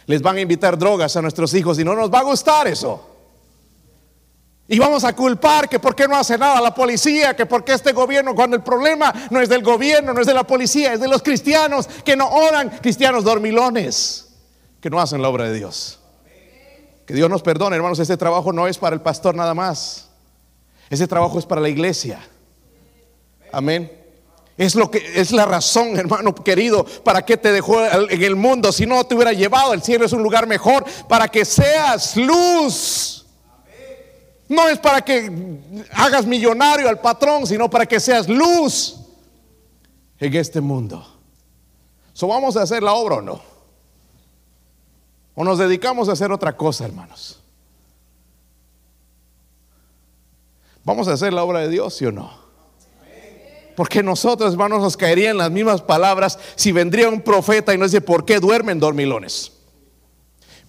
[0.07, 3.10] Les van a invitar drogas a nuestros hijos y no nos va a gustar eso.
[4.73, 7.73] Y vamos a culpar que por qué no hace nada la policía, que por qué
[7.73, 11.01] este gobierno, cuando el problema no es del gobierno, no es de la policía, es
[11.01, 14.29] de los cristianos que no oran, cristianos dormilones,
[14.81, 15.99] que no hacen la obra de Dios.
[17.05, 20.09] Que Dios nos perdone, hermanos, este trabajo no es para el pastor nada más.
[20.89, 22.21] Ese trabajo es para la iglesia.
[23.51, 23.91] Amén.
[24.57, 28.71] Es lo que es la razón, hermano querido, para que te dejó en el mundo.
[28.71, 33.20] Si no te hubiera llevado, el cielo es un lugar mejor para que seas luz
[34.51, 35.31] no es para que
[35.93, 38.97] hagas millonario al patrón, sino para que seas luz
[40.19, 41.07] en este mundo.
[42.13, 43.41] So, ¿Vamos a hacer la obra o no?
[45.37, 47.41] ¿O nos dedicamos a hacer otra cosa, hermanos?
[50.83, 52.33] ¿Vamos a hacer la obra de Dios, sí o no?
[53.77, 58.01] Porque nosotros, hermanos, nos caerían las mismas palabras si vendría un profeta y nos dice,
[58.01, 59.60] ¿por qué duermen dormilones?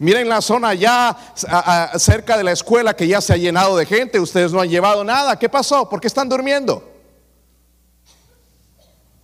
[0.02, 1.16] Miren la zona ya
[2.00, 4.20] cerca de la escuela que ya se ha llenado de gente.
[4.20, 5.38] Ustedes no han llevado nada.
[5.38, 5.88] ¿Qué pasó?
[5.88, 6.84] ¿Por qué están durmiendo?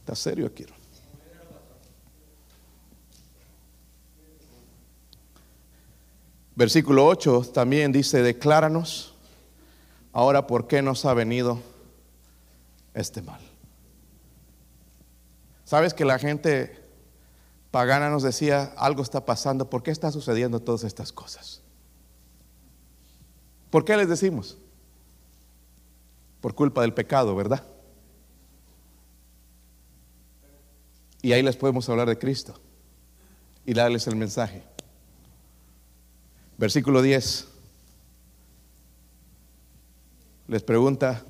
[0.01, 0.67] ¿Está serio aquí?
[6.53, 9.15] Versículo 8 también dice, decláranos
[10.13, 11.59] ahora por qué nos ha venido
[12.93, 13.41] este mal.
[15.65, 16.86] ¿Sabes que la gente
[17.77, 21.61] pagana nos decía, algo está pasando, ¿por qué está sucediendo todas estas cosas?
[23.69, 24.57] ¿Por qué les decimos?
[26.41, 27.63] Por culpa del pecado, ¿verdad?
[31.21, 32.59] Y ahí les podemos hablar de Cristo
[33.63, 34.63] y darles el mensaje.
[36.57, 37.47] Versículo 10.
[40.47, 41.23] Les pregunta,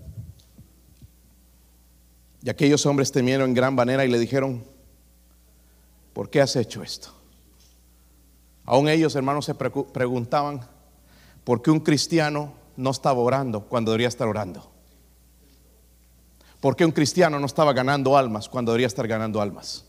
[2.42, 4.77] y aquellos hombres temieron en gran manera y le dijeron,
[6.18, 7.10] ¿por qué has hecho esto?
[8.66, 10.62] Aún ellos, hermanos, se preguntaban
[11.44, 14.68] por qué un cristiano no estaba orando cuando debería estar orando.
[16.60, 19.86] ¿Por qué un cristiano no estaba ganando almas cuando debería estar ganando almas?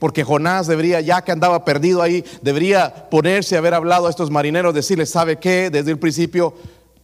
[0.00, 4.30] Porque Jonás debería, ya que andaba perdido ahí, debería ponerse a haber hablado a estos
[4.30, 5.68] marineros, decirles, ¿sabe qué?
[5.68, 6.54] Desde el principio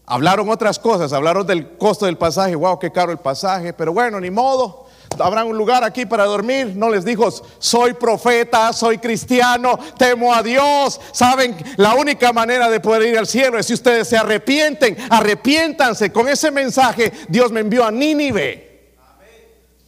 [0.07, 4.19] hablaron otras cosas, hablaron del costo del pasaje, wow, qué caro el pasaje, pero bueno,
[4.19, 4.87] ni modo,
[5.19, 6.75] habrá un lugar aquí para dormir.
[6.77, 11.01] No les dijo, soy profeta, soy cristiano, temo a Dios.
[11.13, 16.13] Saben, la única manera de poder ir al cielo es si ustedes se arrepienten, arrepiéntanse.
[16.13, 18.69] Con ese mensaje Dios me envió a Nínive.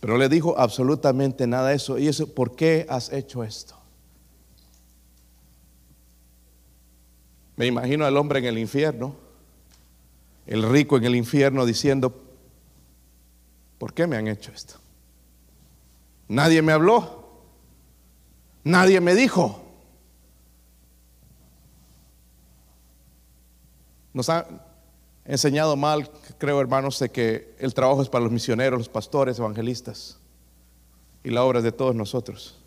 [0.01, 1.97] Pero le dijo absolutamente nada de eso.
[1.97, 3.77] ¿Y eso por qué has hecho esto?
[7.55, 9.15] Me imagino al hombre en el infierno,
[10.47, 12.21] el rico en el infierno diciendo,
[13.79, 14.82] ¿por qué me han hecho esto?
[16.29, 17.23] Nadie me habló.
[18.65, 19.63] Nadie me dijo.
[24.13, 24.47] Nos ha
[25.25, 30.19] enseñado mal, creo hermanos, de que el trabajo es para los misioneros, los pastores, evangelistas.
[31.25, 32.59] Y la obra es de todos nosotros.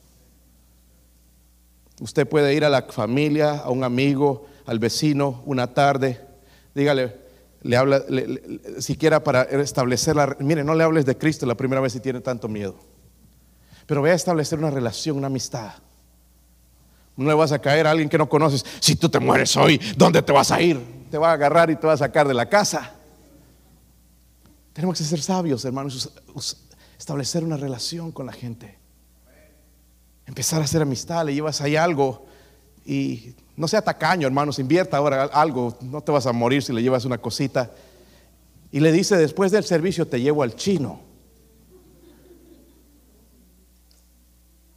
[1.99, 6.19] Usted puede ir a la familia, a un amigo, al vecino, una tarde.
[6.73, 7.15] Dígale,
[7.61, 8.03] le habla,
[8.79, 10.35] siquiera para establecer la...
[10.39, 12.75] Mire, no le hables de Cristo la primera vez si tiene tanto miedo.
[13.85, 15.73] Pero ve a establecer una relación, una amistad.
[17.15, 18.65] No le vas a caer a alguien que no conoces.
[18.79, 20.81] Si tú te mueres hoy, ¿dónde te vas a ir?
[21.09, 22.93] Te va a agarrar y te va a sacar de la casa.
[24.73, 26.11] Tenemos que ser sabios, hermanos.
[26.97, 28.77] Establecer una relación con la gente.
[30.25, 31.25] Empezar a hacer amistad.
[31.25, 32.25] Le llevas ahí algo.
[32.85, 34.59] Y no sea tacaño, hermanos.
[34.59, 35.77] Invierta ahora algo.
[35.81, 37.71] No te vas a morir si le llevas una cosita.
[38.73, 41.04] Y le dice, después del servicio te llevo al chino.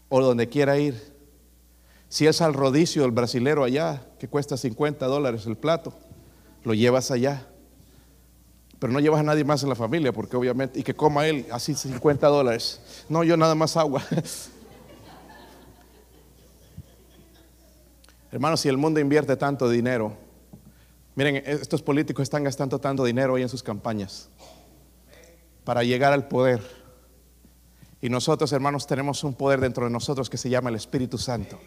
[0.08, 1.16] O donde quiera ir.
[2.08, 5.92] Si es al rodicio el brasilero allá, que cuesta 50 dólares el plato,
[6.64, 7.46] lo llevas allá.
[8.78, 11.46] Pero no llevas a nadie más en la familia, porque obviamente, y que coma él,
[11.50, 12.80] así 50 dólares.
[13.08, 14.02] No, yo nada más agua.
[18.30, 20.12] Hermanos, si el mundo invierte tanto dinero,
[21.14, 24.28] miren, estos políticos están gastando tanto dinero hoy en sus campañas
[25.64, 26.77] para llegar al poder.
[28.00, 31.58] Y nosotros, hermanos, tenemos un poder dentro de nosotros que se llama el Espíritu Santo.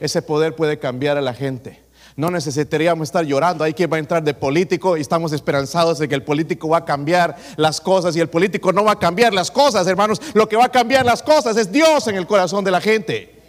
[0.00, 1.82] Ese poder puede cambiar a la gente.
[2.16, 3.64] No necesitaríamos estar llorando.
[3.64, 6.78] Hay que va a entrar de político y estamos esperanzados de que el político va
[6.78, 10.20] a cambiar las cosas y el político no va a cambiar las cosas, hermanos.
[10.34, 13.40] Lo que va a cambiar las cosas es Dios en el corazón de la gente.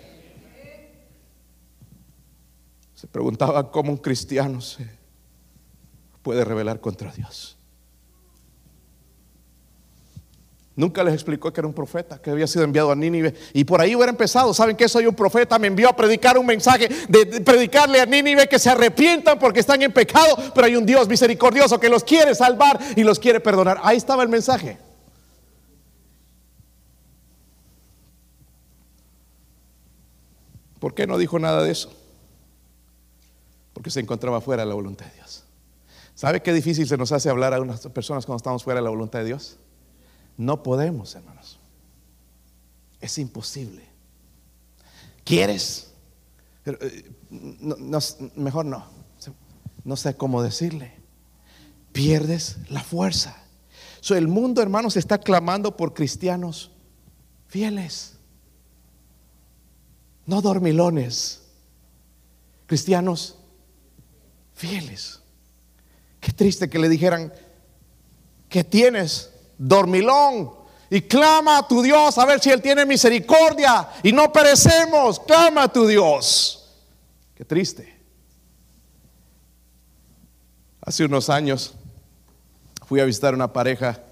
[2.94, 4.88] Se preguntaba cómo un cristiano se
[6.22, 7.58] puede rebelar contra Dios.
[10.76, 13.36] Nunca les explicó que era un profeta, que había sido enviado a Nínive.
[13.54, 14.54] Y por ahí hubiera empezado.
[14.56, 15.60] ¿Saben que soy un profeta?
[15.60, 19.82] Me envió a predicar un mensaje, de, predicarle a Nínive que se arrepientan porque están
[19.84, 23.80] en pecado, pero hay un Dios misericordioso que los quiere salvar y los quiere perdonar.
[23.84, 24.80] Ahí estaba el mensaje.
[30.80, 31.94] ¿Por qué no dijo nada de eso?
[33.74, 35.44] Porque se encontraba fuera de la voluntad de Dios.
[36.16, 38.90] ¿Sabe qué difícil se nos hace hablar a unas personas cuando estamos fuera de la
[38.90, 39.60] voluntad de Dios?
[40.38, 41.60] No podemos, hermanos.
[43.00, 43.84] Es imposible.
[45.24, 45.92] ¿Quieres?
[46.66, 47.12] Eh,
[48.36, 48.86] mejor no.
[49.84, 50.94] No sé cómo decirle.
[51.92, 53.38] Pierdes la fuerza.
[54.10, 56.72] el mundo, hermanos, está clamando por cristianos
[57.48, 58.14] fieles.
[60.26, 61.42] No dormilones.
[62.66, 63.38] Cristianos
[64.54, 65.22] fieles.
[66.20, 67.34] Qué triste que le dijeran
[68.48, 69.33] que tienes
[69.68, 70.52] dormilón.
[70.90, 73.90] Y clama a tu Dios a ver si Él tiene misericordia.
[74.04, 75.20] Y no perecemos.
[75.22, 76.70] Clama a tu Dios.
[77.34, 77.92] Qué triste.
[80.82, 81.74] Hace unos años
[82.86, 84.04] fui a visitar una pareja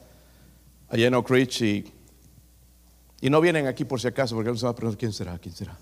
[0.90, 1.94] allá en Oak Ridge y,
[3.20, 5.38] y no vienen aquí por si acaso porque no se va a preguntar quién será,
[5.38, 5.78] quién será.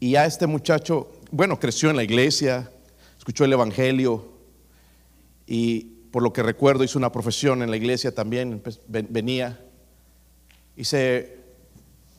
[0.00, 2.70] Y a este muchacho, bueno, creció en la iglesia,
[3.18, 4.26] escuchó el Evangelio
[5.46, 9.60] y por lo que recuerdo, hizo una profesión en la iglesia también, pues, venía
[10.74, 11.40] y se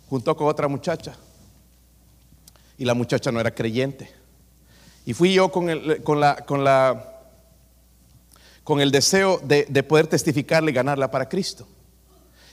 [0.08, 1.16] juntó con otra muchacha.
[2.78, 4.08] Y la muchacha no era creyente.
[5.04, 7.22] Y fui yo con el, con la, con la,
[8.64, 11.68] con el deseo de, poder testificarle y ganarla para Cristo.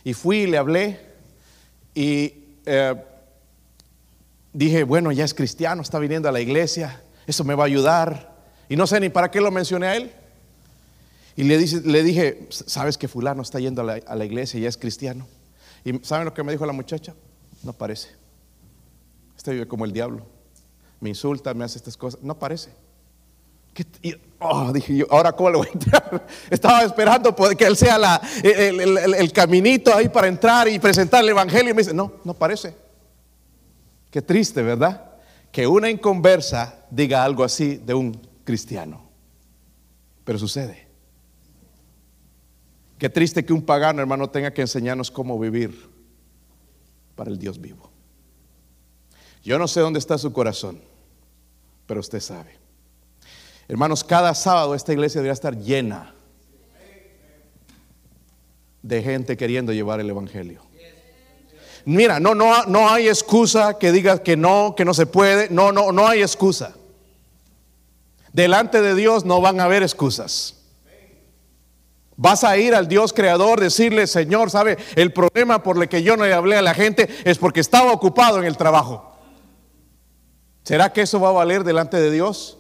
[0.03, 0.99] Y fui y le hablé
[1.95, 2.33] y
[2.65, 2.95] eh,
[4.51, 8.35] dije, bueno, ya es cristiano, está viniendo a la iglesia, eso me va a ayudar.
[8.67, 10.24] Y no sé ni para qué lo mencioné a él.
[11.37, 15.27] Y le, le dije, ¿sabes que fulano está yendo a la, iglesia y es cristiano?
[15.85, 17.14] ¿Y saben lo que me dijo la muchacha?
[17.62, 18.11] No parece.
[19.37, 20.25] Este vive como el diablo.
[21.01, 22.23] Me insulta, me hace estas cosas.
[22.23, 22.70] No parece.
[24.38, 26.27] oh, dije yo, ahora cómo le voy a entrar.
[26.51, 31.73] Estaba esperando que él sea la, el, caminito ahí para entrar y presentar el evangelio.
[31.73, 32.77] Y me dice, no, no parece.
[34.11, 35.14] Qué triste, ¿verdad?
[35.51, 39.03] Que una inconversa diga algo así de un cristiano.
[40.25, 40.84] Pero sucede.
[43.05, 45.90] Qué triste que un pagano, hermano, tenga que enseñarnos cómo vivir
[47.14, 47.90] para el Dios vivo.
[49.43, 50.81] Yo no sé dónde está su corazón,
[51.87, 52.59] pero usted sabe.
[53.69, 56.14] Hermanos, cada sábado esta iglesia debería estar llena
[58.81, 60.62] de gente queriendo llevar el Evangelio.
[61.85, 65.51] Mira, no, no, no hay excusa que diga que no, que no se puede.
[65.51, 66.75] No, no, no hay excusa.
[68.33, 70.63] Delante de Dios no van a haber excusas.
[72.16, 74.79] Vas a ir al Dios creador, decirle, Señor, ¿sabe?
[74.94, 77.92] El problema por el que yo no le hablé a la gente es porque estaba
[77.92, 79.12] ocupado en el trabajo.
[80.62, 82.59] ¿Será que eso va a valer delante de Dios?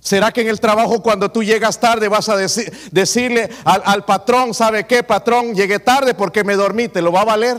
[0.00, 4.52] ¿Será que en el trabajo cuando tú llegas tarde vas a decirle al, al, patrón,
[4.52, 5.54] ¿sabe qué, patrón?
[5.54, 7.56] Llegué tarde porque me dormí, ¿te lo va a valer?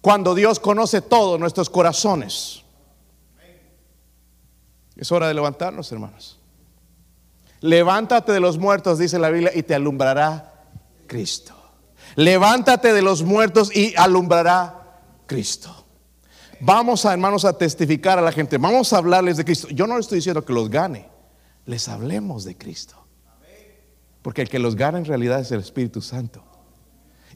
[0.00, 2.64] Cuando Dios conoce todos nuestros corazones.
[4.96, 6.41] Es hora de levantarnos, hermanos.
[7.62, 10.66] Levántate de los muertos, dice la Biblia, y te alumbrará
[11.06, 11.54] Cristo.
[12.16, 15.86] Levántate de los muertos y alumbrará Cristo.
[16.60, 18.58] Vamos a, hermanos, a testificar a la gente.
[18.58, 19.68] Vamos a hablarles de Cristo.
[19.70, 21.08] Yo no les estoy diciendo que los gane.
[21.64, 22.96] Les hablemos de Cristo.
[24.22, 26.44] Porque el que los gana en realidad es el Espíritu Santo.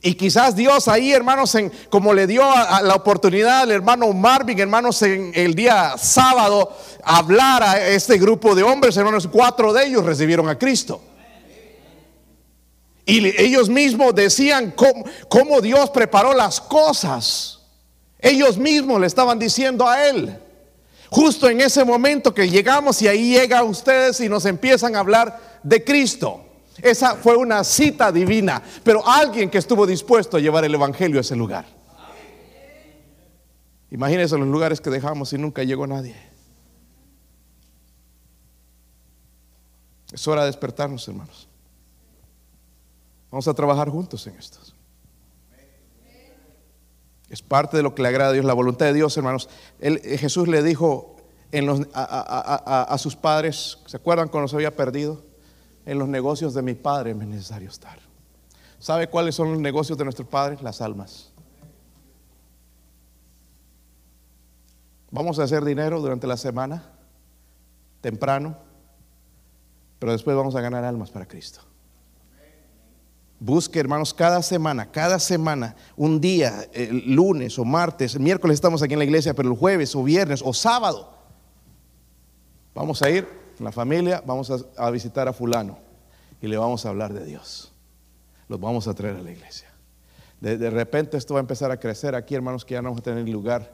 [0.07, 5.02] Y quizás Dios ahí, hermanos, en, como le dio la oportunidad al hermano Marvin, hermanos,
[5.02, 10.48] en el día sábado, hablar a este grupo de hombres, hermanos, cuatro de ellos recibieron
[10.48, 11.02] a Cristo.
[13.04, 17.62] Y ellos mismos decían cómo, cómo Dios preparó las cosas.
[18.20, 20.38] Ellos mismos le estaban diciendo a Él.
[21.11, 25.59] Justo en ese momento que llegamos y ahí llegan ustedes y nos empiezan a hablar
[25.64, 26.45] de Cristo.
[26.83, 31.20] Esa fue una cita divina, pero alguien que estuvo dispuesto a llevar el Evangelio a
[31.22, 31.66] ese lugar.
[33.91, 36.16] Imagínense los lugares que dejamos y nunca llegó nadie.
[40.12, 41.49] Es hora de despertarnos, hermanos.
[43.31, 44.59] Vamos a trabajar juntos en esto.
[47.29, 49.49] Es parte de lo que le agrada a Dios, la voluntad de Dios, hermanos.
[49.81, 51.16] Eh, Jesús le dijo
[51.93, 55.26] a, sus padres, ¿se acuerdan cuando se había perdido?
[55.87, 57.99] En los negocios de mi padre me es necesario estar.
[58.78, 60.59] ¿Sabe cuáles son los negocios de nuestro padre?
[60.61, 61.32] Las almas.
[65.12, 66.82] Vamos a hacer dinero durante la semana,
[68.01, 68.57] temprano,
[70.01, 71.61] pero después vamos a ganar almas para Cristo.
[73.39, 78.95] Busque, hermanos, cada semana, cada semana, un día, el lunes o martes, miércoles estamos aquí
[78.95, 81.14] en la iglesia, pero el jueves o viernes o sábado,
[82.74, 85.78] vamos a ir la familia, vamos a, visitar a fulano
[86.40, 87.72] y le vamos a hablar de Dios.
[88.48, 89.68] Los vamos a traer a la iglesia.
[90.40, 93.04] De, repente esto va a empezar a crecer aquí, hermanos, que ya no vamos a
[93.04, 93.72] tener lugar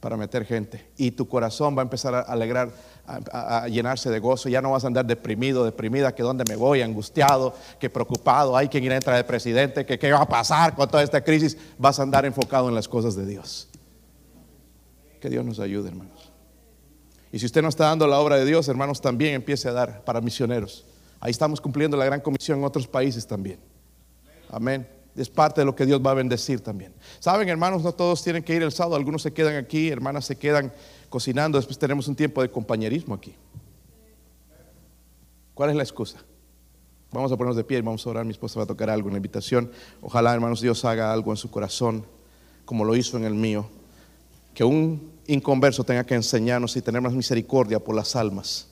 [0.00, 0.86] para meter gente.
[0.98, 2.70] Y tu corazón va a empezar a alegrar,
[3.06, 4.50] a, llenarse de gozo.
[4.50, 8.54] Ya no vas a andar deprimido, deprimida, que dónde me voy, angustiado, que preocupado.
[8.56, 11.24] Hay quien irá a entrar de presidente, que qué va a pasar con toda esta
[11.24, 11.56] crisis.
[11.78, 13.68] Vas a andar enfocado en las cosas de Dios.
[15.20, 16.13] Que Dios nos ayude, hermanos.
[17.34, 20.04] Y si usted no está dando la obra de Dios, hermanos, también empiece a dar
[20.04, 20.84] para misioneros.
[21.18, 23.58] Ahí estamos cumpliendo la gran comisión en otros países también.
[24.48, 26.92] Amén es parte de lo que Dios va a bendecir también.
[27.18, 30.36] Saben, hermanos, no todos tienen que ir el sábado, algunos se quedan aquí, hermanas se
[30.36, 30.72] quedan
[31.08, 33.34] cocinando, después tenemos un tiempo de compañerismo aquí.
[35.54, 36.18] ¿Cuál es la excusa?
[37.12, 38.24] Vamos a ponernos de pie y vamos a orar.
[38.24, 39.70] Mi esposa va a tocar algo en la invitación.
[40.02, 42.04] Ojalá, hermanos, Dios haga algo en su corazón,
[42.64, 43.68] como lo hizo en el mío.
[44.52, 48.68] Que un inconverso tenga que enseñarnos y tener más misericordia por las almas